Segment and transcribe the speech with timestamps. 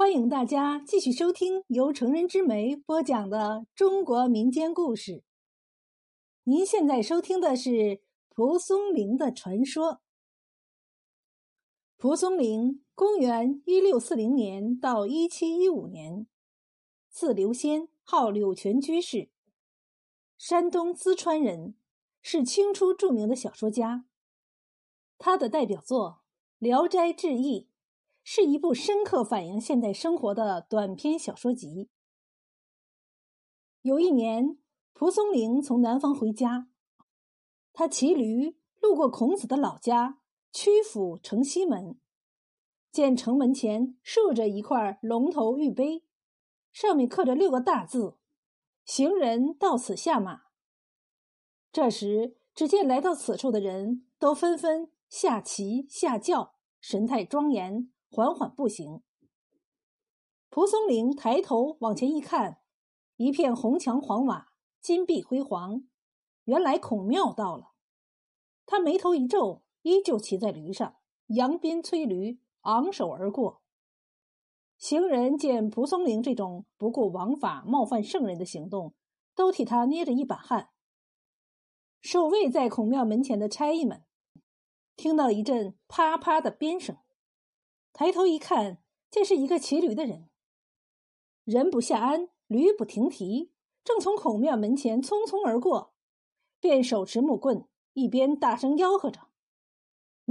[0.00, 5.22] 欢迎大家继续收听由成人之美播讲的中国民间故事。
[6.44, 8.00] 您现在收听的是
[8.30, 10.00] 蒲松龄的传说。
[11.98, 16.26] 蒲松龄，公元一六四零年到一七一五年，
[17.10, 19.28] 字留仙，号柳泉居士，
[20.38, 21.74] 山东淄川人，
[22.22, 24.06] 是清初著名的小说家。
[25.18, 26.22] 他的代表作
[26.58, 27.66] 《聊斋志异》。
[28.22, 31.88] 是一部深刻反映现代生活的短篇小说集。
[33.82, 34.58] 有一年，
[34.92, 36.68] 蒲松龄从南方回家，
[37.72, 40.20] 他骑驴路过孔子的老家
[40.52, 41.98] 曲阜城西门，
[42.92, 46.04] 见城门前竖着一块龙头玉碑，
[46.72, 48.18] 上面刻着六个大字
[48.84, 50.42] ：“行人到此下马。”
[51.72, 57.90] 这时，只见来到此处的人都纷纷下骑下轿，神态庄严。
[58.10, 59.02] 缓缓步行。
[60.48, 62.60] 蒲松龄抬头往前一看，
[63.16, 65.84] 一片红墙黄瓦，金碧辉煌。
[66.44, 67.70] 原来孔庙到了。
[68.66, 70.96] 他眉头一皱，依旧骑在驴上，
[71.28, 73.62] 扬鞭催驴，昂首而过。
[74.76, 78.94] 行人见蒲松龄这种不顾王法、冒犯圣人的行动，
[79.36, 80.70] 都替他捏着一把汗。
[82.00, 84.04] 守卫在孔庙门前的差役们，
[84.96, 86.96] 听到一阵啪啪的鞭声。
[88.00, 88.78] 抬头一看，
[89.10, 90.30] 这是一个骑驴的人。
[91.44, 93.52] 人不下鞍，驴不停蹄，
[93.84, 95.92] 正从孔庙门前匆匆而过，
[96.60, 99.28] 便手持木棍，一边大声吆喝着：“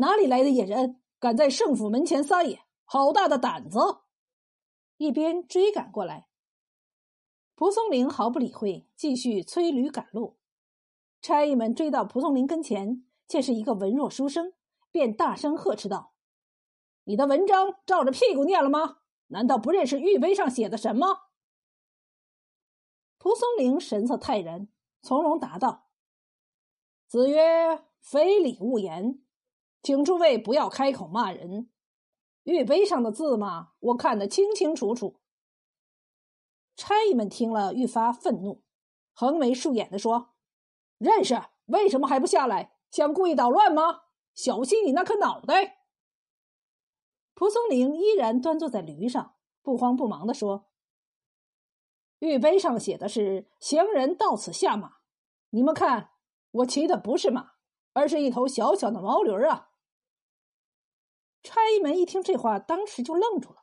[0.00, 2.62] 哪里来的野人，敢在圣府门前撒野？
[2.86, 3.78] 好大的胆子！”
[4.96, 6.26] 一边追赶过来。
[7.54, 10.38] 蒲松龄毫不理会，继续催驴赶路。
[11.20, 14.54] 差役们追到蒲松龄跟前，见是一个文弱书生，
[14.90, 16.14] 便大声呵斥道。
[17.08, 18.98] 你的文章照着屁股念了吗？
[19.28, 21.30] 难道不认识玉碑上写的什么？
[23.16, 24.68] 蒲松龄神色泰然，
[25.00, 25.88] 从容答道
[27.08, 29.22] ：“子曰：‘非礼勿言，
[29.82, 31.70] 请诸位不要开口骂人。
[32.42, 35.18] 玉碑上的字嘛，我看得清清楚楚。’
[36.76, 38.62] 差役们听了愈发愤怒，
[39.14, 40.34] 横眉竖眼的说
[40.98, 42.76] ：‘认识，为什么还不下来？
[42.90, 44.02] 想故意捣乱吗？
[44.34, 45.76] 小心你那颗脑袋！’”
[47.38, 50.66] 蒲松龄依然端坐在驴上，不慌不忙地说
[52.18, 54.96] ：“玉碑上写的是‘行人到此下马’，
[55.50, 56.10] 你们看，
[56.50, 57.52] 我骑的不是马，
[57.92, 59.70] 而是一头小小的毛驴啊！”
[61.44, 63.62] 差役们一听这话，当时就愣住了。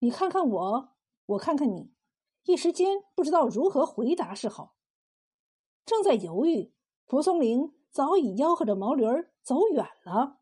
[0.00, 0.90] 你看看我，
[1.24, 1.94] 我看看你，
[2.42, 4.76] 一时间不知道如何回答是好。
[5.86, 6.74] 正在犹豫，
[7.06, 10.37] 蒲松龄早已吆喝着毛驴儿走远了。